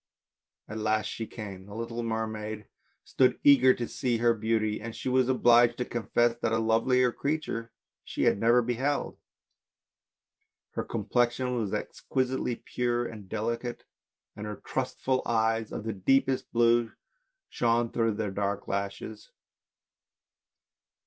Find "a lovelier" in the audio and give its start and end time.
6.51-7.11